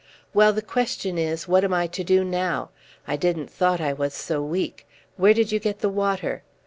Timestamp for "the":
0.51-0.63, 5.81-5.89